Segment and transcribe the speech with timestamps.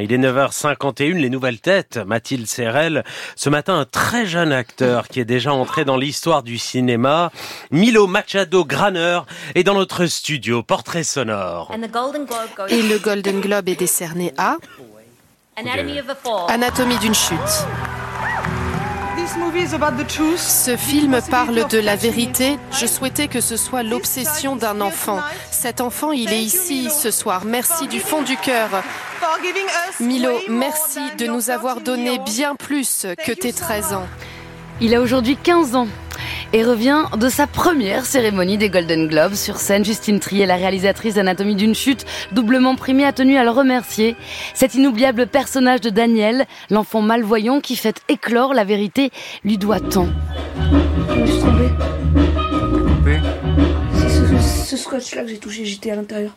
[0.00, 1.98] Il est 9h51, les nouvelles têtes.
[2.06, 3.02] Mathilde Serrel,
[3.34, 7.32] ce matin, un très jeune acteur qui est déjà entré dans l'histoire du cinéma.
[7.72, 9.18] Milo Machado Graner
[9.56, 11.74] est dans notre studio, portrait sonore.
[12.68, 14.58] Et le Golden Globe est décerné à
[15.56, 17.66] Anatomie d'une chute.
[20.36, 22.58] Ce film parle de la vérité.
[22.72, 25.20] Je souhaitais que ce soit l'obsession d'un enfant.
[25.50, 27.44] Cet enfant, il est ici ce soir.
[27.44, 28.68] Merci du fond du cœur.
[30.00, 34.06] Milo, merci de nous avoir donné bien plus que tes 13 ans.
[34.80, 35.88] Il a aujourd'hui 15 ans
[36.52, 39.34] et revient de sa première cérémonie des Golden Globes.
[39.34, 43.50] Sur scène, Justine Trier, la réalisatrice d'Anatomie d'une chute, doublement primée, a tenu à le
[43.50, 44.16] remercier.
[44.54, 49.10] Cet inoubliable personnage de Daniel, l'enfant malvoyant qui fait éclore la vérité,
[49.44, 50.08] lui doit tant.
[51.10, 51.68] Je me suis trompée.
[53.94, 56.34] C'est ce, ce scotch-là que j'ai touché, j'étais à l'intérieur.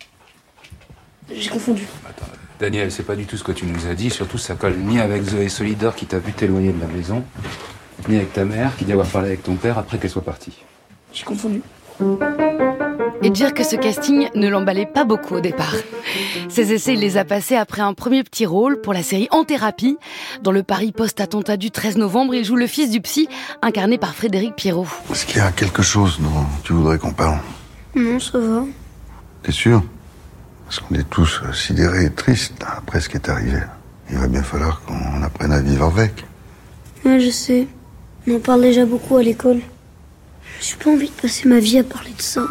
[1.33, 1.87] J'ai confondu.
[2.07, 2.25] Attends,
[2.59, 4.99] Daniel, c'est pas du tout ce que tu nous as dit, surtout ça colle ni
[4.99, 7.23] avec Zoé Solidor qui t'a vu t'éloigner de la maison,
[8.07, 10.57] ni avec ta mère qui dit avoir parlé avec ton père après qu'elle soit partie.
[11.13, 11.61] J'ai confondu.
[13.21, 15.75] Et dire que ce casting ne l'emballait pas beaucoup au départ.
[16.49, 19.43] Ses essais, il les a passés après un premier petit rôle pour la série En
[19.43, 19.97] thérapie.
[20.41, 23.27] Dans le Paris post-attentat du 13 novembre, il joue le fils du psy,
[23.61, 24.87] incarné par Frédéric Pierrot.
[25.11, 27.39] Est-ce qu'il y a quelque chose dont tu voudrais qu'on parle?
[27.95, 28.63] Non, ça va.
[29.43, 29.83] T'es sûr?
[30.65, 33.59] Parce qu'on est tous sidérés et tristes après ce qui est arrivé.
[34.09, 36.25] Il va bien falloir qu'on apprenne à vivre avec.
[37.05, 37.67] Ouais, je sais.
[38.27, 39.61] On en parle déjà beaucoup à l'école.
[40.59, 42.43] J'ai pas envie de passer ma vie à parler de ça.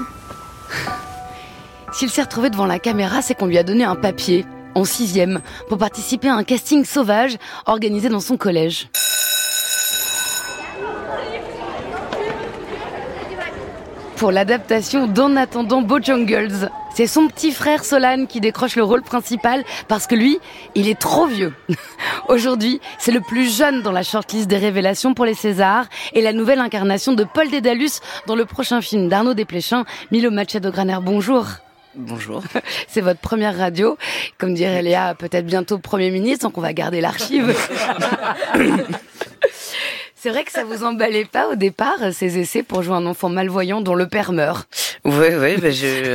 [1.93, 5.41] S'il s'est retrouvé devant la caméra, c'est qu'on lui a donné un papier, en sixième,
[5.69, 8.89] pour participer à un casting sauvage organisé dans son collège.
[14.21, 19.65] Pour l'adaptation d'En attendant Bojangles, c'est son petit frère Solane qui décroche le rôle principal
[19.89, 20.39] parce que lui,
[20.75, 21.55] il est trop vieux.
[22.29, 26.35] Aujourd'hui, c'est le plus jeune dans la shortlist des révélations pour les Césars et la
[26.35, 30.99] nouvelle incarnation de Paul Dédalus dans le prochain film d'Arnaud Desplechin, Milo Machado Graner.
[31.01, 31.47] Bonjour.
[31.95, 32.43] Bonjour.
[32.89, 33.97] C'est votre première radio.
[34.37, 37.57] Comme dirait Léa, peut-être bientôt Premier ministre, donc on va garder l'archive.
[40.23, 43.31] C'est vrai que ça vous emballait pas au départ, ces essais pour jouer un enfant
[43.31, 44.69] malvoyant dont le père meurt.
[45.07, 45.57] Ouais, ouais.
[45.57, 45.71] Bah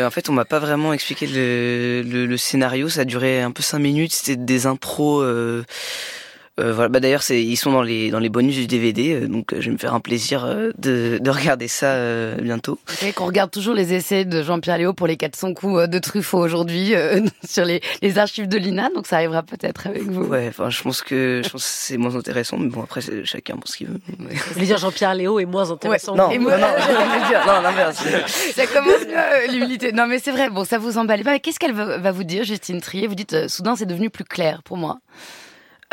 [0.06, 2.88] en fait, on m'a pas vraiment expliqué le, scénario.
[2.88, 4.14] Ça a duré un peu cinq minutes.
[4.14, 5.22] C'était des impros.
[5.22, 5.66] Euh,
[6.60, 6.90] euh, voilà.
[6.90, 9.66] Bah d'ailleurs, c'est ils sont dans les dans les bonus du DVD, euh, donc je
[9.66, 12.80] vais me faire un plaisir euh, de, de regarder ça euh, bientôt.
[12.88, 15.88] Vous savez qu'on regarde toujours les essais de Jean-Pierre Léo pour les 400 coups euh,
[15.88, 16.94] de Truffaut aujourd'hui
[17.48, 20.24] sur les, les archives de l'INA, donc ça arrivera peut-être avec vous.
[20.24, 23.26] Ouais, enfin, je pense que je pense que c'est moins intéressant, mais bon après c'est
[23.26, 24.00] chacun pour ce qu'il veut.
[24.20, 24.34] Mais...
[24.36, 26.14] Vous voulez dire Jean-Pierre Léo est moins intéressant.
[26.14, 28.04] Ouais, non, Et moi- non, non, dire, non, l'inverse.
[28.56, 29.92] Ça commence euh, l'humilité.
[29.92, 30.50] Non, mais c'est vrai.
[30.50, 31.32] Bon, ça vous emballe pas.
[31.32, 33.08] Mais qu'est-ce qu'elle va, va vous dire, Justine Trier?
[33.08, 35.00] Vous dites, euh, soudain, c'est devenu plus clair pour moi.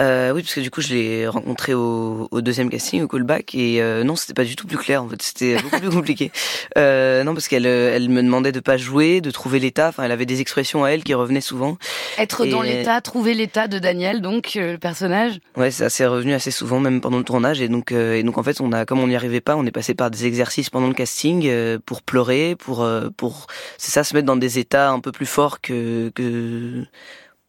[0.01, 3.55] Euh, oui, parce que du coup, je l'ai rencontré au, au deuxième casting, au callback,
[3.55, 5.03] et euh, non, c'était pas du tout plus clair.
[5.05, 6.33] En fait, c'était beaucoup plus compliqué.
[6.79, 9.89] Euh, non, parce qu'elle, euh, elle me demandait de pas jouer, de trouver l'état.
[9.89, 11.77] Enfin, elle avait des expressions à elle qui revenaient souvent.
[12.19, 15.39] Être Et- dans l'état, trouver l'état de Daniel, donc euh, le personnage.
[15.57, 17.61] Ouais, ça c'est revenu assez souvent, même pendant le tournage.
[17.61, 19.67] Et donc, euh, et donc en fait, on a, comme on n'y arrivait pas, on
[19.67, 23.91] est passé par des exercices pendant le casting euh, pour pleurer, pour, euh, pour, c'est
[23.93, 26.83] ça, se mettre dans des états un peu plus forts que, que,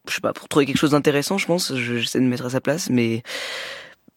[0.10, 1.76] je sais pas, pour trouver quelque chose d'intéressant, je pense.
[1.76, 3.24] Je- J'essaie de me mettre à sa place, mais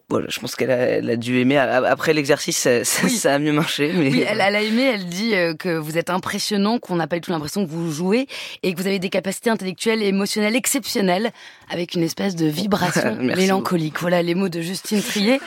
[0.08, 1.56] voilà, je pense qu'elle a, elle a dû aimer.
[1.58, 3.10] Après l'exercice, ça, ça, Oui.
[3.10, 3.92] ça a mieux marché.
[3.92, 7.08] Mais Oui, elle, elle a aimé, elle dit euh, que vous êtes impressionnant, qu'on n'a
[7.08, 8.28] pas du tout l'impression que vous jouez
[8.62, 11.32] et que vous avez des capacités intellectuelles et émotionnelles exceptionnelles
[11.70, 13.98] avec une espèce de vibration mélancolique.
[14.00, 15.40] Voilà les mots de Justine Trier.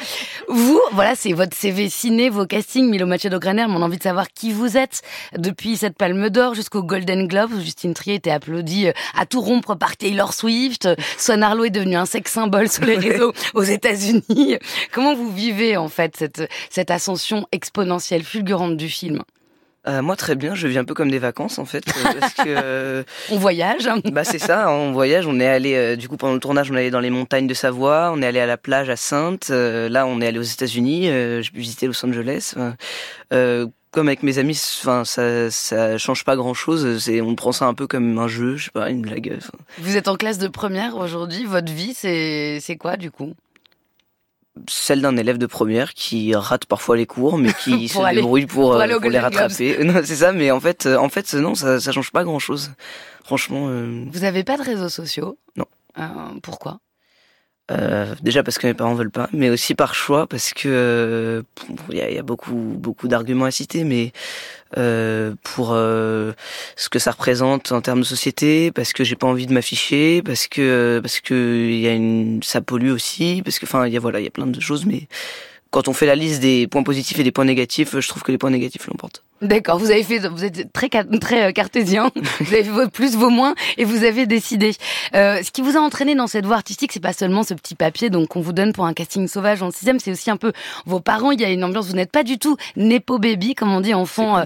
[0.50, 3.98] Vous, voilà, c'est votre CV ciné, vos castings, Milo Machado Graner, mais on a envie
[3.98, 5.02] de savoir qui vous êtes
[5.38, 9.40] depuis cette palme d'or jusqu'au Golden Globe où Justine Trier était applaudie euh, à tout
[9.40, 10.90] rompre par Taylor Swift.
[11.18, 14.49] Swan Arlo est devenu un sex symbole sur les réseaux aux États-Unis.
[14.92, 19.22] Comment vous vivez en fait cette, cette ascension exponentielle, fulgurante du film?
[19.88, 20.56] Euh, moi, très bien.
[20.56, 22.44] Je vis un peu comme des vacances, en fait, euh, parce que.
[22.48, 23.88] euh, On voyage.
[23.88, 24.00] hein.
[24.12, 26.76] Bah c'est ça, en voyage, on est allé euh, du coup pendant le tournage, on
[26.76, 29.48] est allé dans les montagnes de Savoie, on est allé à la plage à Sainte,
[29.52, 32.54] euh, là on est allé aux États-Unis, euh, j'ai pu visiter Los Angeles.
[32.58, 32.72] euh,
[33.34, 37.66] euh, comme avec mes amis, enfin ça ça change pas grand-chose, c'est on prend ça
[37.66, 39.40] un peu comme un jeu, je sais pas, une blague.
[39.80, 41.46] Vous êtes en classe de première aujourd'hui.
[41.46, 43.34] Votre vie, c'est c'est quoi du coup?
[44.68, 48.46] Celle d'un élève de première qui rate parfois les cours mais qui se aller- débrouille
[48.46, 49.78] pour, pour euh, pour les rattraper.
[49.86, 52.72] Non, c'est ça, mais en fait euh, en fait non, ça ça change pas grand-chose.
[53.24, 55.38] Franchement euh, Vous avez pas de réseaux sociaux?
[55.56, 55.66] Non.
[55.98, 56.04] Euh,
[56.44, 56.80] pourquoi?
[57.72, 61.42] Euh, déjà parce que mes parents veulent pas, mais aussi par choix parce que euh,
[61.90, 64.12] il y, a, y, a, beaucoup beaucoup d'arguments à citer, mais
[64.78, 66.34] euh, pour euh,
[66.76, 70.24] ce que ça représente en termes de société, parce que j'ai pas envie de m'afficher,
[70.24, 73.94] parce que parce que il y a une ça pollue aussi, parce que enfin il
[73.94, 75.08] y a voilà il y a plein de choses, mais
[75.70, 78.32] quand on fait la liste des points positifs et des points négatifs, je trouve que
[78.32, 79.24] les points négatifs l'emportent.
[79.42, 83.16] D'accord, vous avez fait, vous êtes très très euh, cartésien, vous avez fait vos plus,
[83.16, 84.74] vos moins, et vous avez décidé.
[85.16, 87.76] Euh, ce qui vous a entraîné dans cette voie artistique, c'est pas seulement ce petit
[87.76, 90.52] papier donc qu'on vous donne pour un casting sauvage en sixième, c'est aussi un peu
[90.86, 91.32] vos parents.
[91.32, 91.88] Il y a une ambiance.
[91.88, 94.44] Vous n'êtes pas du tout nepo baby, comme on dit, enfant.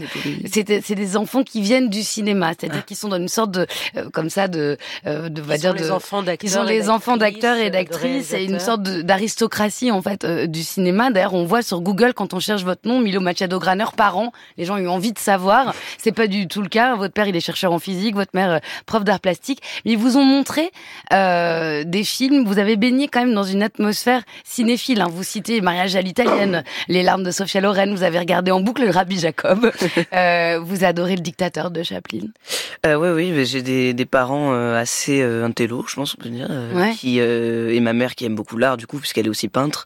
[0.52, 2.86] C'est euh, c'est des enfants qui viennent du cinéma, c'est-à-dire ah.
[2.86, 3.68] qu'ils sont dans une sorte de
[3.98, 5.90] euh, comme ça de euh, de va dire de.
[5.90, 6.50] enfants d'acteurs.
[6.50, 8.28] Ils sont les enfants d'acteurs et d'actrices.
[8.28, 11.12] C'est une sorte d'aristocratie en fait du cinéma.
[11.12, 14.66] D'ailleurs, on voit sur Google quand on cherche votre nom, Milo Machado Graner, parents, les
[14.66, 16.96] gens eu envie de savoir c'est pas du tout le cas.
[16.96, 19.62] Votre père, il est chercheur en physique, votre mère, euh, prof d'art plastique.
[19.86, 20.72] Mais ils vous ont montré
[21.14, 22.46] euh, des films.
[22.46, 25.02] Vous avez baigné quand même dans une atmosphère cinéphile.
[25.02, 25.08] Hein.
[25.10, 27.94] Vous citez Mariage à l'italienne, Les larmes de Sophia Loren.
[27.94, 29.72] Vous avez regardé en boucle le Rabbi Jacob.
[30.14, 32.28] Euh, vous adorez le dictateur de Chaplin.
[32.86, 33.46] Euh, oui, oui.
[33.46, 36.50] J'ai des, des, parents euh, assez euh, intello, je pense on peut dire,
[36.98, 39.86] qui et ma mère qui aime beaucoup l'art du coup puisqu'elle est aussi peintre.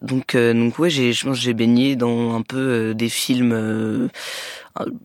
[0.00, 4.08] Donc donc ouais, je pense j'ai baigné dans un peu des films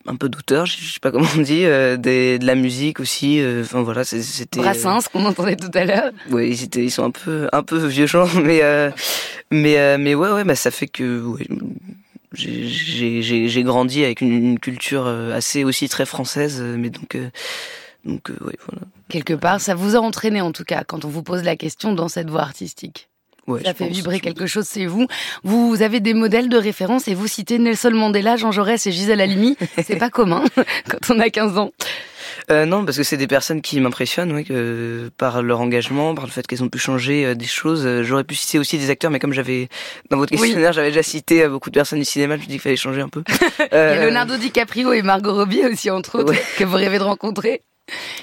[0.05, 3.39] un peu d'auteur, je sais pas comment on dit, euh, des, de la musique aussi.
[3.39, 4.59] Euh, enfin voilà, c'était.
[4.59, 6.11] Brassens qu'on entendait tout à l'heure.
[6.29, 8.91] Oui, ils étaient, ils sont un peu, un peu vieux gens, mais euh,
[9.51, 11.47] mais mais ouais ouais, bah ça fait que ouais,
[12.33, 17.17] j'ai grandi avec une, une, culture assez aussi très française, mais donc
[18.05, 18.81] donc ouais voilà.
[19.09, 21.93] Quelque part, ça vous a entraîné en tout cas quand on vous pose la question
[21.93, 23.10] dans cette voie artistique.
[23.47, 25.07] Ouais, ça fait vibrer quelque chose, c'est vous.
[25.43, 29.19] Vous avez des modèles de référence et vous citez Nelson Mandela, Jean Jaurès et Gisèle
[29.19, 29.57] Halimi.
[29.83, 30.43] c'est pas commun
[30.89, 31.71] quand on a 15 ans.
[32.49, 36.25] Euh, non, parce que c'est des personnes qui m'impressionnent, oui, que, par leur engagement, par
[36.25, 37.85] le fait qu'elles ont pu changer euh, des choses.
[37.85, 39.69] Euh, j'aurais pu citer aussi des acteurs, mais comme j'avais
[40.09, 42.61] dans votre questionnaire, j'avais déjà cité beaucoup de personnes du cinéma, je me dis qu'il
[42.61, 43.23] fallait changer un peu.
[43.59, 47.03] Il y a Leonardo DiCaprio et Margot Robbie aussi entre autres que vous rêvez de
[47.03, 47.63] rencontrer.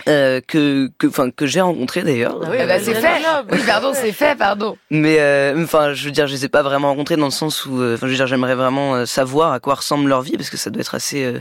[0.06, 2.40] Euh, que que enfin que j'ai rencontré d'ailleurs.
[2.42, 3.20] Ah oui, bah, c'est fait.
[3.52, 4.78] Oui, pardon, c'est fait, pardon.
[4.90, 7.66] Mais euh, enfin, je veux dire, je les ai pas vraiment rencontrés dans le sens
[7.66, 10.48] où, euh, enfin, je veux dire, j'aimerais vraiment savoir à quoi ressemble leur vie parce
[10.48, 11.34] que ça doit être assez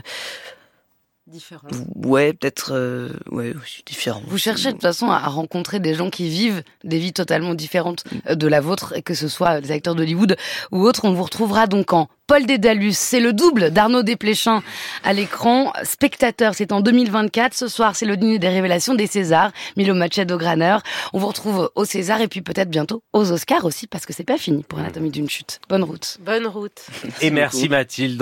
[1.28, 1.68] différent.
[1.94, 3.54] Ouais, peut-être euh, ouais,
[3.86, 4.22] différent.
[4.26, 8.04] Vous cherchez de toute façon à rencontrer des gens qui vivent des vies totalement différentes
[8.28, 10.36] euh, de la vôtre, que ce soit des acteurs d'Hollywood
[10.72, 11.04] ou autres.
[11.04, 14.62] On vous retrouvera donc en Paul Dédalus, c'est le double d'Arnaud Desplechin
[15.02, 15.72] à l'écran.
[15.82, 17.54] Spectateur, c'est en 2024.
[17.54, 19.50] Ce soir, c'est le dîner des révélations des Césars.
[19.78, 20.76] Milo Machado Graner.
[21.14, 24.24] On vous retrouve au César et puis peut-être bientôt aux Oscars aussi parce que c'est
[24.24, 25.58] pas fini pour Anatomie d'une chute.
[25.70, 26.18] Bonne route.
[26.20, 26.86] Bonne route.
[27.22, 28.16] Et merci Mathilde.